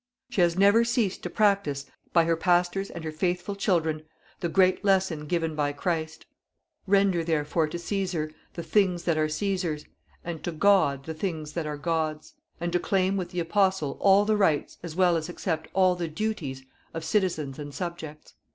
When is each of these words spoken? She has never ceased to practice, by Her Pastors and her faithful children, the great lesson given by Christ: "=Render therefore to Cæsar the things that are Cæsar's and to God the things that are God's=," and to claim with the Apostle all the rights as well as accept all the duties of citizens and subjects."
She 0.31 0.41
has 0.41 0.57
never 0.57 0.83
ceased 0.83 1.21
to 1.21 1.29
practice, 1.29 1.85
by 2.11 2.23
Her 2.23 2.35
Pastors 2.35 2.89
and 2.89 3.03
her 3.03 3.11
faithful 3.11 3.55
children, 3.55 4.01
the 4.39 4.49
great 4.49 4.83
lesson 4.83 5.27
given 5.27 5.53
by 5.55 5.73
Christ: 5.73 6.25
"=Render 6.87 7.23
therefore 7.23 7.67
to 7.67 7.77
Cæsar 7.77 8.33
the 8.55 8.63
things 8.63 9.03
that 9.03 9.15
are 9.15 9.27
Cæsar's 9.27 9.85
and 10.25 10.43
to 10.43 10.51
God 10.51 11.03
the 11.05 11.13
things 11.13 11.53
that 11.53 11.67
are 11.67 11.77
God's=," 11.77 12.33
and 12.59 12.73
to 12.73 12.79
claim 12.79 13.15
with 13.15 13.29
the 13.29 13.41
Apostle 13.41 13.97
all 13.99 14.25
the 14.25 14.37
rights 14.37 14.79
as 14.81 14.95
well 14.95 15.15
as 15.17 15.29
accept 15.29 15.67
all 15.75 15.93
the 15.93 16.07
duties 16.07 16.63
of 16.95 17.03
citizens 17.05 17.59
and 17.59 17.71
subjects." 17.71 18.33